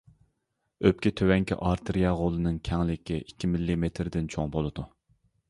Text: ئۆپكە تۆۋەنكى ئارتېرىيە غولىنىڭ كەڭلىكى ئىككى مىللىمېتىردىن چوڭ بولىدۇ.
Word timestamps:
ئۆپكە 0.89 1.11
تۆۋەنكى 1.21 1.57
ئارتېرىيە 1.57 2.13
غولىنىڭ 2.21 2.57
كەڭلىكى 2.69 3.19
ئىككى 3.21 3.53
مىللىمېتىردىن 3.53 4.33
چوڭ 4.37 4.53
بولىدۇ. 4.59 4.89